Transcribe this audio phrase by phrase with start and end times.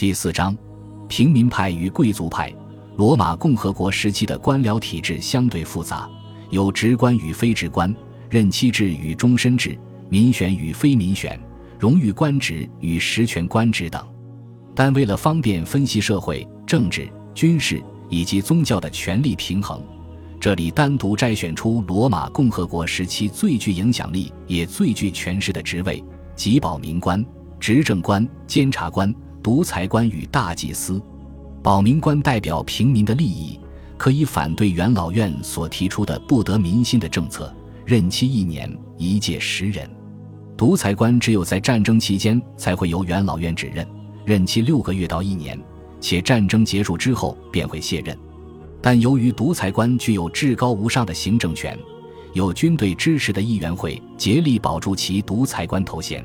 [0.00, 0.56] 第四章，
[1.10, 2.50] 平民派与贵族派。
[2.96, 6.08] 罗马共和国时期的官僚体制相对复杂，
[6.48, 7.94] 有职官与非职官、
[8.30, 9.78] 任期制与终身制、
[10.08, 11.38] 民选与非民选、
[11.78, 14.02] 荣誉官职与实权官职等。
[14.74, 19.82] 但为了方便分析社会、政治、军事以及宗教的权力平衡，
[20.40, 26.02] 这里单独摘选出罗马共和国时期最具影响力也最具权势的职位，
[26.34, 27.22] 即保民官、
[27.58, 31.00] 执政官、监察官、独裁官与大祭司。
[31.62, 33.60] 保民官代表平民的利益，
[33.98, 39.88] 可以反对元老院所提出的不得民心的政策，任期一年，一届十人。
[40.56, 43.86] 独裁官只有在战争期间才会由元老院指任，
[44.24, 45.58] 任期六个月到一年，
[46.00, 48.16] 且战争结束之后便会卸任。
[48.80, 51.78] 但由于独裁官具有至高无上的行政权，
[52.32, 56.24] 有军队支持的议员会竭力保住其独裁官头衔。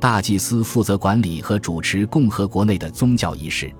[0.00, 3.72] 大祭司负责管理和主持共和国内的宗教仪式。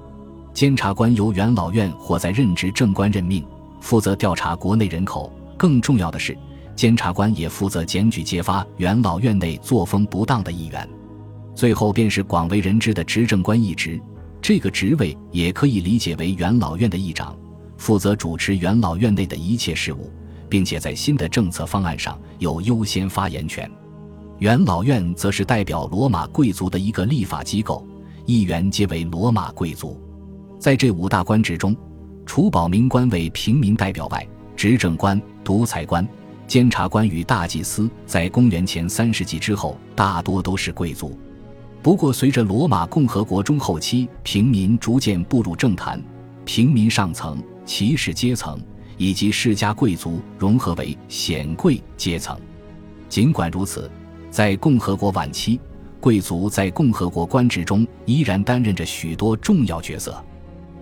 [0.52, 3.45] 监察官由元老院或在任职政官任命，
[3.80, 5.32] 负责调查国内人口。
[5.56, 6.37] 更重要的是，
[6.74, 10.88] 监察官也负责检举揭发元老院内作风不当的议员。
[11.54, 14.00] 最后便是广为人知的执政官一职，
[14.40, 17.37] 这个职位也可以理解为元老院的议长，
[17.76, 20.12] 负责主持元老院内的一切事务，
[20.48, 23.71] 并且在新的政策方案上有优先发言权。
[24.38, 27.84] 元老院则是代表罗马贵族的一个立法机构，
[28.24, 30.00] 议员皆为罗马贵族。
[30.60, 31.76] 在这五大官职中，
[32.24, 36.06] 除保民官为平民代表外，执政官、独裁官、
[36.46, 41.18] 监察官与大祭司在公元前三世纪之后大多都是贵族。
[41.82, 46.00] 不过，随着罗马共和国中后期平民逐渐步入政坛，
[46.44, 48.56] 平民上层、骑士阶层
[48.96, 52.38] 以及世家贵族融合为显贵阶层。
[53.09, 53.90] 尽管如此，
[54.30, 55.59] 在共和国晚期，
[56.01, 60.23] 贵族在共和国官职中依然担任着许多重要角色。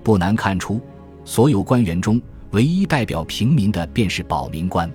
[0.03, 0.81] 不难看出，
[1.25, 4.91] 所有官员中唯一代表平民的便是保民官。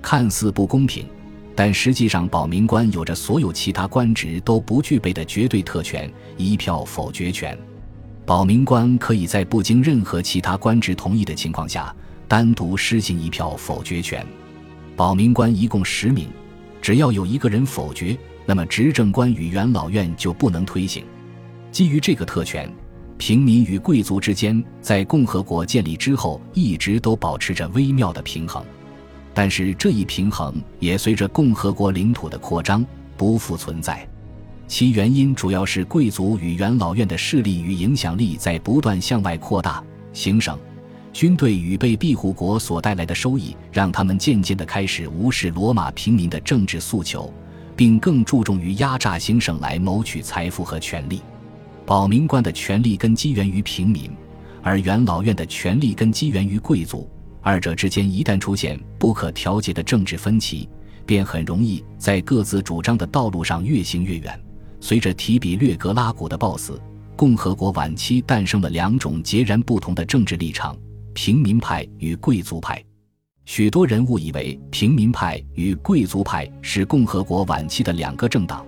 [0.00, 1.06] 看似不公平，
[1.54, 7.56] 但实际上保民官有着所有其他官职都不具备的绝对特权——一票否决权。
[8.26, 11.94] 保民官可以在不经任何其他官职同意的情况下，
[12.26, 14.26] 单独施行一票否决权。
[14.96, 16.28] 保民官一共十名，
[16.82, 21.02] 只要有一个人否决，那么执政官与元老院就不能推行。
[21.70, 22.70] 基于这个特权。
[23.18, 28.64] 平民与贵族之间在共和国建立之后一直都保持着微妙的平衡，
[29.32, 32.84] 但是这一平衡也随着共和国领土的扩张
[33.16, 34.04] 不复存在。
[34.66, 39.80] 其原因主要是贵族与元老院的势力与影响力在不断向外扩大。
[40.12, 40.58] 行省、
[41.12, 47.32] 军队与被庇护国所带来的收益，让他们渐渐地开始无视罗马平民的政治诉求，
[47.76, 51.20] 并更注重于压榨行省来谋取财富和权力。
[51.84, 54.10] 保民官的权力根基源于平民，
[54.62, 57.08] 而元老院的权力根基源于贵族。
[57.42, 60.68] 二者之间一旦出现不可调节的政治分歧，
[61.04, 64.40] 便很容易在各自主张的道路上越行越远。
[64.80, 66.80] 随着提比略格拉古的暴死，
[67.16, 70.76] 共和国晚期诞生了两种截然不同的政治立场：
[71.14, 72.82] 平民派与贵族派。
[73.44, 78.64] 许多人误以为平民派与贵族派是共和国晚期的两个政党。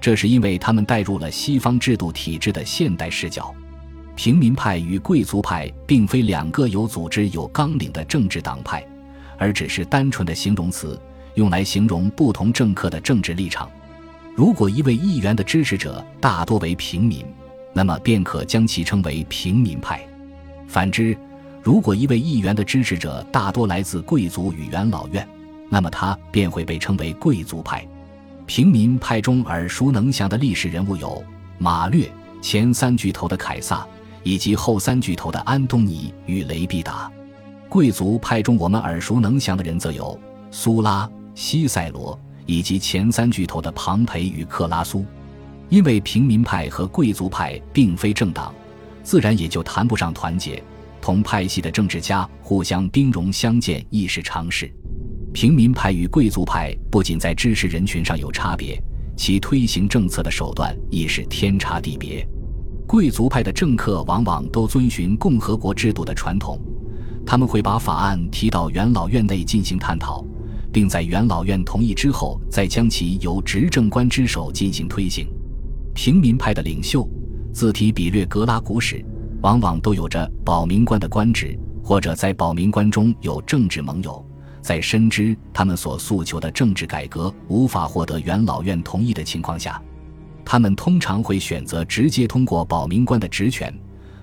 [0.00, 3.54] 这是因为他们带入了西方制度体制的现代视角。
[4.14, 8.84] 平民派与贵族派并非两个有组织、有纲领的政治党派，
[9.38, 11.00] 而只是单纯的形容词，
[11.34, 13.70] 用来形容不同政客的政治立场。
[14.34, 17.24] 如果一位议员的支持者大多为平民，
[17.72, 20.00] 那么便可将其称为平民派；
[20.66, 21.16] 反之，
[21.62, 25.26] 如果一位议员的支持者大多来自贵族与元老院，
[25.70, 27.86] 那么他便会被称为贵族派。
[28.46, 31.22] 平民派中耳熟能详的历史人物有
[31.58, 33.86] 马略，前三巨头的凯撒，
[34.24, 37.08] 以及后三巨头的安东尼与雷必达；
[37.68, 40.18] 贵族派中我们耳熟能详的人则有
[40.50, 45.06] 苏拉、西塞罗，以及前三巨头的庞培与克拉苏。
[45.68, 48.52] 因为平民派和贵族派并非政党，
[49.04, 50.62] 自然也就谈不上团结，
[51.02, 54.72] 同派系的政治家互相兵戎相见亦是常事。
[55.34, 58.80] 平民派与贵族派不仅在知识人群上有差别，
[59.16, 62.26] 其推行政策的手段亦是天差地别。
[62.86, 66.60] 贵族派的政客往往都遵循共和国制度的传统，
[67.26, 70.24] 他们会把法案提到元老院内进行探讨，
[70.72, 75.26] 并在元老院同意之后，再将其由执政官之手进行推行。
[75.94, 77.08] 平民派的领袖
[77.52, 79.04] 自提比略格拉古史，
[79.42, 84.24] 往往都有着保民官的官职，或者在保民官中有政治盟友。
[84.60, 89.82] 在深知他们所诉求的政治改革无法获得元老院同意的情况下，
[90.44, 93.76] 他们通常会选择直接通过保民官的职权，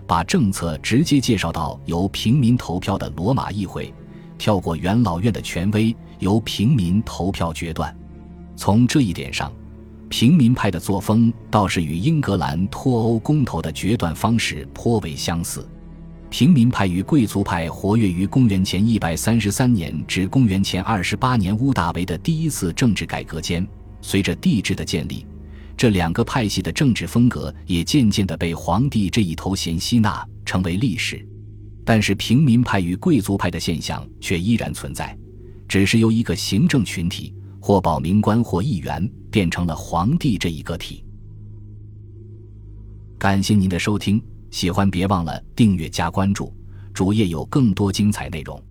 [0.07, 3.93] 把政策直接介绍到由平民投票的罗马议会，
[4.37, 7.93] 跳过元老院的权威，由平民投票决断。
[8.55, 9.51] 从这一点上，
[10.09, 15.67] 平民派的作风倒是与英格兰脱欧公投的决断方式颇为相似。
[16.31, 23.65] 平民派与贵族派活跃于公元前一百三十三年至公元前二十八年乌大维的第一次政治改革间，
[24.01, 25.25] 随着帝制的建立。
[25.77, 31.25] 这两个派系的政治风格也渐渐地被皇帝这一头衔吸纳，成为历史。
[31.85, 35.17] 但是，平民派与贵族派的现象却依然存在，
[35.67, 41.03] 只是由一个行政群体或保民官或议员变成了皇帝这一个体。
[43.17, 44.21] 感谢您的收听，
[44.51, 46.53] 喜欢别忘了订阅加关注，
[46.93, 48.61] 主页有更多精彩内容。